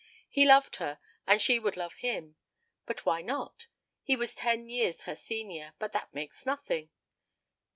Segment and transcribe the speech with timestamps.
[0.27, 2.35] He loved her, and she would love him.
[2.87, 3.67] But why not?
[4.01, 6.89] He was ten years her senior, but that makes nothing.